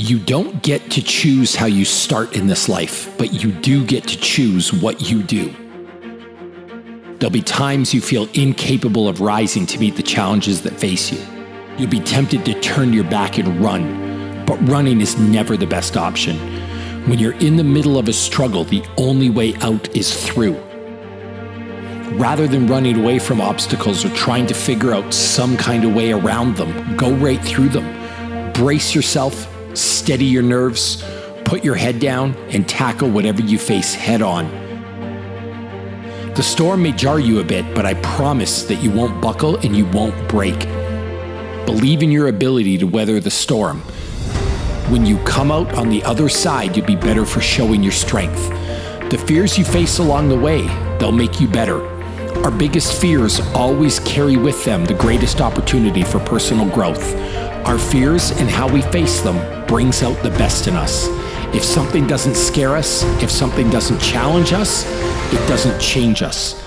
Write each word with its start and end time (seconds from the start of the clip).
You 0.00 0.20
don't 0.20 0.62
get 0.62 0.92
to 0.92 1.02
choose 1.02 1.56
how 1.56 1.66
you 1.66 1.84
start 1.84 2.36
in 2.36 2.46
this 2.46 2.68
life, 2.68 3.12
but 3.18 3.32
you 3.32 3.50
do 3.50 3.84
get 3.84 4.06
to 4.06 4.16
choose 4.16 4.72
what 4.72 5.10
you 5.10 5.24
do. 5.24 5.52
There'll 7.16 7.32
be 7.32 7.42
times 7.42 7.92
you 7.92 8.00
feel 8.00 8.28
incapable 8.32 9.08
of 9.08 9.20
rising 9.20 9.66
to 9.66 9.78
meet 9.80 9.96
the 9.96 10.04
challenges 10.04 10.62
that 10.62 10.78
face 10.78 11.10
you. 11.10 11.18
You'll 11.76 11.90
be 11.90 11.98
tempted 11.98 12.44
to 12.44 12.60
turn 12.60 12.92
your 12.92 13.10
back 13.10 13.38
and 13.38 13.60
run, 13.60 14.44
but 14.46 14.56
running 14.68 15.00
is 15.00 15.18
never 15.18 15.56
the 15.56 15.66
best 15.66 15.96
option. 15.96 16.36
When 17.08 17.18
you're 17.18 17.36
in 17.40 17.56
the 17.56 17.64
middle 17.64 17.98
of 17.98 18.08
a 18.08 18.12
struggle, 18.12 18.62
the 18.62 18.84
only 18.98 19.30
way 19.30 19.56
out 19.62 19.96
is 19.96 20.28
through. 20.28 20.54
Rather 22.12 22.46
than 22.46 22.68
running 22.68 23.00
away 23.00 23.18
from 23.18 23.40
obstacles 23.40 24.04
or 24.04 24.10
trying 24.10 24.46
to 24.46 24.54
figure 24.54 24.94
out 24.94 25.12
some 25.12 25.56
kind 25.56 25.84
of 25.84 25.92
way 25.92 26.12
around 26.12 26.54
them, 26.56 26.96
go 26.96 27.10
right 27.14 27.42
through 27.42 27.70
them. 27.70 28.52
Brace 28.52 28.94
yourself, 28.94 29.52
steady 29.78 30.24
your 30.24 30.42
nerves, 30.42 31.02
put 31.44 31.64
your 31.64 31.74
head 31.74 32.00
down, 32.00 32.34
and 32.50 32.68
tackle 32.68 33.10
whatever 33.10 33.42
you 33.42 33.58
face 33.58 33.94
head 33.94 34.22
on. 34.22 34.50
The 36.34 36.42
storm 36.42 36.82
may 36.82 36.92
jar 36.92 37.18
you 37.18 37.40
a 37.40 37.44
bit, 37.44 37.74
but 37.74 37.84
I 37.84 37.94
promise 37.94 38.62
that 38.64 38.76
you 38.76 38.90
won't 38.90 39.20
buckle 39.20 39.56
and 39.56 39.76
you 39.76 39.86
won't 39.86 40.28
break. 40.28 40.58
Believe 41.66 42.02
in 42.02 42.10
your 42.10 42.28
ability 42.28 42.78
to 42.78 42.86
weather 42.86 43.20
the 43.20 43.30
storm. 43.30 43.80
When 44.90 45.04
you 45.04 45.18
come 45.24 45.50
out 45.50 45.72
on 45.74 45.90
the 45.90 46.02
other 46.04 46.28
side, 46.28 46.76
you'll 46.76 46.86
be 46.86 46.96
better 46.96 47.26
for 47.26 47.40
showing 47.40 47.82
your 47.82 47.92
strength. 47.92 48.48
The 49.10 49.18
fears 49.26 49.58
you 49.58 49.64
face 49.64 49.98
along 49.98 50.28
the 50.28 50.38
way, 50.38 50.62
they'll 50.98 51.12
make 51.12 51.40
you 51.40 51.48
better. 51.48 51.84
Our 52.44 52.50
biggest 52.50 53.00
fears 53.00 53.40
always 53.54 53.98
carry 54.00 54.36
with 54.36 54.64
them 54.64 54.84
the 54.84 54.94
greatest 54.94 55.40
opportunity 55.40 56.04
for 56.04 56.20
personal 56.20 56.68
growth. 56.70 57.14
Our 57.68 57.78
fears 57.78 58.30
and 58.30 58.48
how 58.48 58.66
we 58.66 58.80
face 58.80 59.20
them 59.20 59.66
brings 59.66 60.02
out 60.02 60.22
the 60.22 60.30
best 60.30 60.68
in 60.68 60.74
us. 60.74 61.06
If 61.54 61.62
something 61.62 62.06
doesn't 62.06 62.34
scare 62.34 62.74
us, 62.74 63.02
if 63.22 63.30
something 63.30 63.68
doesn't 63.68 64.00
challenge 64.00 64.54
us, 64.54 64.86
it 65.34 65.46
doesn't 65.46 65.78
change 65.78 66.22
us. 66.22 66.66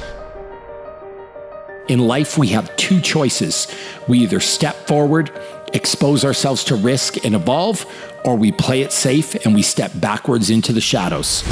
In 1.88 1.98
life, 1.98 2.38
we 2.38 2.50
have 2.50 2.76
two 2.76 3.02
choices. 3.02 3.66
We 4.08 4.20
either 4.20 4.40
step 4.40 4.76
forward, 4.88 5.32
expose 5.74 6.24
ourselves 6.24 6.64
to 6.66 6.76
risk 6.76 7.26
and 7.26 7.34
evolve, 7.34 7.84
or 8.24 8.36
we 8.36 8.52
play 8.52 8.84
it 8.84 8.92
safe 8.92 9.34
and 9.44 9.56
we 9.56 9.64
step 9.64 9.92
backwards 9.96 10.52
into 10.52 10.72
the 10.72 10.82
shadows. 10.82 11.44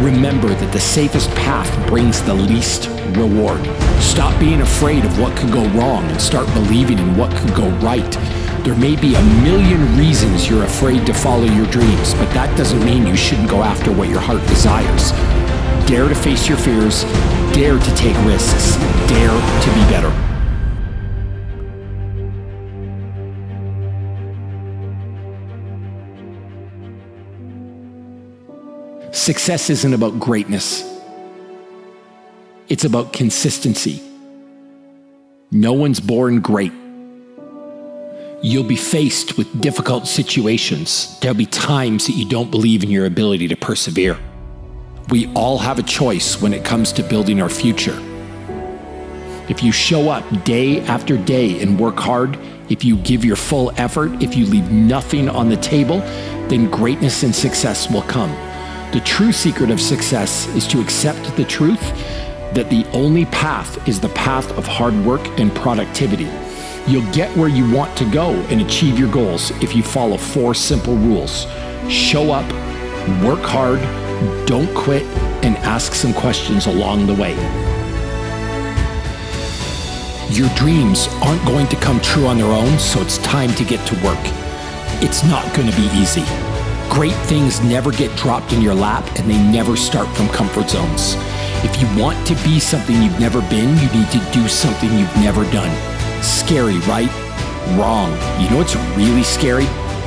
Remember 0.00 0.54
that 0.54 0.72
the 0.72 0.78
safest 0.78 1.28
path 1.30 1.68
brings 1.88 2.22
the 2.22 2.32
least 2.32 2.88
reward. 3.16 3.60
Stop 4.00 4.38
being 4.38 4.60
afraid 4.60 5.04
of 5.04 5.18
what 5.18 5.36
could 5.36 5.50
go 5.50 5.66
wrong 5.70 6.04
and 6.04 6.20
start 6.20 6.46
believing 6.54 7.00
in 7.00 7.16
what 7.16 7.34
could 7.36 7.52
go 7.52 7.68
right. 7.78 8.12
There 8.62 8.76
may 8.76 8.94
be 8.94 9.16
a 9.16 9.22
million 9.42 9.98
reasons 9.98 10.48
you're 10.48 10.62
afraid 10.62 11.04
to 11.06 11.12
follow 11.12 11.46
your 11.46 11.66
dreams, 11.66 12.14
but 12.14 12.30
that 12.32 12.56
doesn't 12.56 12.84
mean 12.84 13.08
you 13.08 13.16
shouldn't 13.16 13.50
go 13.50 13.64
after 13.64 13.90
what 13.90 14.08
your 14.08 14.20
heart 14.20 14.46
desires. 14.46 15.10
Dare 15.88 16.08
to 16.08 16.14
face 16.14 16.48
your 16.48 16.58
fears, 16.58 17.02
dare 17.52 17.78
to 17.78 17.94
take 17.96 18.16
risks, 18.24 18.76
dare 19.08 19.62
to 19.62 19.74
be 19.74 19.80
better. 19.90 20.37
Success 29.12 29.70
isn't 29.70 29.94
about 29.94 30.20
greatness. 30.20 30.84
It's 32.68 32.84
about 32.84 33.14
consistency. 33.14 34.02
No 35.50 35.72
one's 35.72 35.98
born 35.98 36.40
great. 36.40 36.72
You'll 38.42 38.64
be 38.64 38.76
faced 38.76 39.38
with 39.38 39.60
difficult 39.60 40.06
situations. 40.06 41.18
There'll 41.20 41.36
be 41.36 41.46
times 41.46 42.06
that 42.06 42.12
you 42.12 42.28
don't 42.28 42.50
believe 42.50 42.84
in 42.84 42.90
your 42.90 43.06
ability 43.06 43.48
to 43.48 43.56
persevere. 43.56 44.18
We 45.08 45.26
all 45.34 45.56
have 45.56 45.78
a 45.78 45.82
choice 45.82 46.40
when 46.42 46.52
it 46.52 46.64
comes 46.64 46.92
to 46.92 47.02
building 47.02 47.40
our 47.40 47.48
future. 47.48 47.98
If 49.48 49.62
you 49.62 49.72
show 49.72 50.10
up 50.10 50.44
day 50.44 50.82
after 50.82 51.16
day 51.16 51.62
and 51.62 51.80
work 51.80 51.98
hard, 51.98 52.38
if 52.68 52.84
you 52.84 52.96
give 52.98 53.24
your 53.24 53.36
full 53.36 53.72
effort, 53.78 54.22
if 54.22 54.36
you 54.36 54.44
leave 54.44 54.70
nothing 54.70 55.30
on 55.30 55.48
the 55.48 55.56
table, 55.56 56.00
then 56.48 56.70
greatness 56.70 57.22
and 57.22 57.34
success 57.34 57.90
will 57.90 58.02
come. 58.02 58.30
The 58.92 59.00
true 59.00 59.32
secret 59.32 59.70
of 59.70 59.80
success 59.80 60.46
is 60.54 60.66
to 60.68 60.80
accept 60.80 61.36
the 61.36 61.44
truth 61.44 61.82
that 62.54 62.70
the 62.70 62.86
only 62.94 63.26
path 63.26 63.86
is 63.86 64.00
the 64.00 64.08
path 64.10 64.50
of 64.56 64.66
hard 64.66 64.94
work 65.04 65.20
and 65.38 65.54
productivity. 65.54 66.28
You'll 66.90 67.12
get 67.12 67.36
where 67.36 67.50
you 67.50 67.70
want 67.70 67.96
to 67.98 68.10
go 68.10 68.30
and 68.48 68.62
achieve 68.62 68.98
your 68.98 69.12
goals 69.12 69.50
if 69.62 69.76
you 69.76 69.82
follow 69.82 70.16
four 70.16 70.54
simple 70.54 70.96
rules 70.96 71.46
show 71.88 72.32
up, 72.32 72.46
work 73.22 73.40
hard, 73.40 73.80
don't 74.46 74.72
quit, 74.74 75.02
and 75.44 75.56
ask 75.58 75.94
some 75.94 76.14
questions 76.14 76.66
along 76.66 77.06
the 77.06 77.14
way. 77.14 77.34
Your 80.30 80.48
dreams 80.54 81.08
aren't 81.22 81.44
going 81.46 81.66
to 81.68 81.76
come 81.76 82.00
true 82.00 82.26
on 82.26 82.38
their 82.38 82.46
own, 82.46 82.78
so 82.78 83.00
it's 83.00 83.18
time 83.18 83.54
to 83.54 83.64
get 83.64 83.86
to 83.86 83.94
work. 84.04 84.18
It's 85.02 85.24
not 85.24 85.54
going 85.54 85.70
to 85.70 85.76
be 85.76 85.86
easy. 85.98 86.47
Great 86.88 87.16
things 87.26 87.60
never 87.60 87.92
get 87.92 88.16
dropped 88.16 88.52
in 88.52 88.62
your 88.62 88.74
lap 88.74 89.04
and 89.16 89.30
they 89.30 89.38
never 89.52 89.76
start 89.76 90.08
from 90.16 90.26
comfort 90.28 90.70
zones. 90.70 91.14
If 91.62 91.80
you 91.80 92.00
want 92.00 92.26
to 92.26 92.34
be 92.42 92.58
something 92.58 93.00
you've 93.02 93.20
never 93.20 93.40
been, 93.42 93.76
you 93.76 93.88
need 93.92 94.10
to 94.10 94.30
do 94.32 94.48
something 94.48 94.90
you've 94.98 95.16
never 95.16 95.44
done. 95.52 95.70
Scary, 96.22 96.78
right? 96.88 97.10
Wrong. 97.78 98.10
You 98.42 98.50
know 98.50 98.56
what's 98.56 98.74
really 98.96 99.22
scary? 99.22 99.66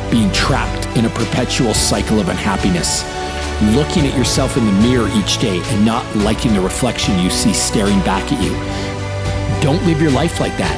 Being 0.09 0.31
trapped 0.33 0.85
in 0.97 1.05
a 1.05 1.09
perpetual 1.09 1.73
cycle 1.73 2.19
of 2.19 2.29
unhappiness. 2.29 3.03
Looking 3.75 4.07
at 4.07 4.17
yourself 4.17 4.57
in 4.57 4.65
the 4.65 4.71
mirror 4.81 5.09
each 5.13 5.37
day 5.37 5.61
and 5.63 5.85
not 5.85 6.03
liking 6.17 6.53
the 6.53 6.61
reflection 6.61 7.19
you 7.19 7.29
see 7.29 7.53
staring 7.53 7.99
back 7.99 8.33
at 8.33 8.41
you. 8.43 8.51
Don't 9.61 9.85
live 9.85 10.01
your 10.01 10.11
life 10.11 10.39
like 10.39 10.57
that. 10.57 10.75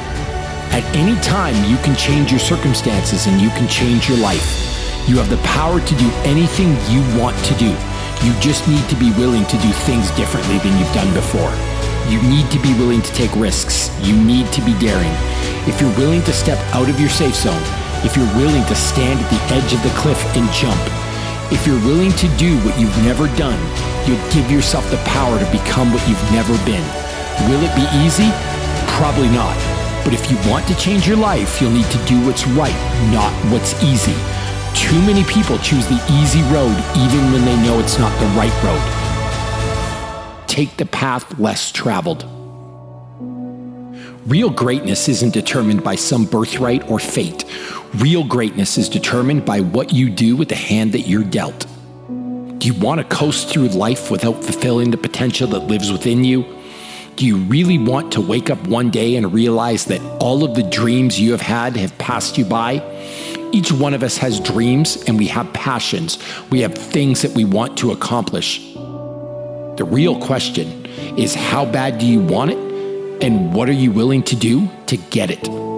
At 0.72 0.84
any 0.94 1.18
time, 1.22 1.54
you 1.68 1.78
can 1.78 1.96
change 1.96 2.30
your 2.30 2.40
circumstances 2.40 3.26
and 3.26 3.40
you 3.40 3.48
can 3.50 3.66
change 3.68 4.08
your 4.08 4.18
life. 4.18 4.73
You 5.06 5.20
have 5.20 5.28
the 5.28 5.42
power 5.44 5.80
to 5.80 5.94
do 5.96 6.08
anything 6.24 6.72
you 6.88 7.04
want 7.20 7.36
to 7.44 7.54
do. 7.60 7.68
You 8.24 8.32
just 8.40 8.64
need 8.66 8.88
to 8.88 8.96
be 8.96 9.12
willing 9.20 9.44
to 9.52 9.58
do 9.60 9.70
things 9.84 10.08
differently 10.16 10.56
than 10.64 10.72
you've 10.80 10.96
done 10.96 11.12
before. 11.12 11.52
You 12.08 12.24
need 12.24 12.50
to 12.52 12.58
be 12.64 12.72
willing 12.80 13.02
to 13.02 13.12
take 13.12 13.28
risks. 13.36 13.92
You 14.00 14.16
need 14.16 14.50
to 14.56 14.64
be 14.64 14.72
daring. 14.80 15.12
If 15.68 15.76
you're 15.78 15.92
willing 16.00 16.22
to 16.24 16.32
step 16.32 16.56
out 16.72 16.88
of 16.88 16.98
your 16.98 17.12
safe 17.12 17.36
zone, 17.36 17.60
if 18.00 18.16
you're 18.16 18.32
willing 18.32 18.64
to 18.64 18.74
stand 18.74 19.20
at 19.20 19.28
the 19.28 19.42
edge 19.52 19.72
of 19.76 19.82
the 19.84 19.92
cliff 20.00 20.24
and 20.36 20.48
jump, 20.56 20.80
if 21.52 21.66
you're 21.66 21.84
willing 21.84 22.12
to 22.16 22.28
do 22.40 22.56
what 22.64 22.80
you've 22.80 22.96
never 23.04 23.28
done, 23.36 23.60
you'll 24.08 24.30
give 24.32 24.50
yourself 24.50 24.88
the 24.90 25.00
power 25.04 25.38
to 25.38 25.52
become 25.52 25.92
what 25.92 26.00
you've 26.08 26.32
never 26.32 26.56
been. 26.64 26.84
Will 27.52 27.60
it 27.60 27.76
be 27.76 27.84
easy? 28.00 28.32
Probably 28.96 29.28
not. 29.28 29.56
But 30.00 30.14
if 30.14 30.30
you 30.30 30.36
want 30.50 30.66
to 30.68 30.76
change 30.76 31.06
your 31.06 31.16
life, 31.16 31.60
you'll 31.60 31.76
need 31.76 31.90
to 31.92 32.04
do 32.04 32.24
what's 32.24 32.46
right, 32.48 32.76
not 33.12 33.32
what's 33.52 33.76
easy. 33.84 34.16
Too 34.74 35.00
many 35.02 35.24
people 35.24 35.58
choose 35.58 35.86
the 35.86 36.02
easy 36.10 36.42
road 36.52 36.76
even 36.96 37.32
when 37.32 37.44
they 37.44 37.56
know 37.64 37.78
it's 37.80 37.98
not 37.98 38.12
the 38.20 38.26
right 38.36 38.62
road 38.62 39.04
take 40.54 40.76
the 40.76 40.86
path 40.86 41.36
less 41.40 41.72
traveled. 41.72 42.24
Real 44.24 44.50
greatness 44.50 45.08
isn't 45.08 45.34
determined 45.34 45.82
by 45.82 45.96
some 45.96 46.26
birthright 46.26 46.88
or 46.88 47.00
fate. 47.00 47.44
Real 47.96 48.22
greatness 48.22 48.78
is 48.78 48.88
determined 48.88 49.44
by 49.44 49.60
what 49.60 49.92
you 49.92 50.08
do 50.08 50.36
with 50.36 50.48
the 50.48 50.54
hand 50.54 50.92
that 50.92 51.08
you're 51.08 51.24
dealt. 51.24 51.66
Do 52.06 52.68
you 52.68 52.74
want 52.74 53.00
to 53.00 53.16
coast 53.16 53.48
through 53.48 53.68
life 53.70 54.12
without 54.12 54.44
fulfilling 54.44 54.92
the 54.92 54.96
potential 54.96 55.48
that 55.48 55.66
lives 55.66 55.90
within 55.90 56.22
you? 56.22 56.44
Do 57.16 57.26
you 57.26 57.38
really 57.38 57.78
want 57.78 58.12
to 58.12 58.20
wake 58.20 58.48
up 58.48 58.64
one 58.68 58.90
day 58.90 59.16
and 59.16 59.32
realize 59.32 59.86
that 59.86 60.00
all 60.22 60.44
of 60.44 60.54
the 60.54 60.62
dreams 60.62 61.20
you 61.20 61.32
have 61.32 61.40
had 61.40 61.76
have 61.76 61.98
passed 61.98 62.38
you 62.38 62.44
by? 62.44 62.78
Each 63.54 63.70
one 63.70 63.94
of 63.94 64.02
us 64.02 64.18
has 64.18 64.40
dreams 64.40 65.04
and 65.06 65.16
we 65.16 65.28
have 65.28 65.52
passions. 65.52 66.18
We 66.50 66.62
have 66.62 66.74
things 66.74 67.22
that 67.22 67.30
we 67.36 67.44
want 67.44 67.78
to 67.78 67.92
accomplish. 67.92 68.58
The 68.74 69.86
real 69.88 70.20
question 70.20 70.86
is 71.16 71.36
how 71.36 71.64
bad 71.64 71.98
do 71.98 72.04
you 72.04 72.18
want 72.18 72.50
it? 72.50 72.58
And 73.22 73.54
what 73.54 73.68
are 73.68 73.72
you 73.72 73.92
willing 73.92 74.24
to 74.24 74.34
do 74.34 74.68
to 74.86 74.96
get 74.96 75.30
it? 75.30 75.73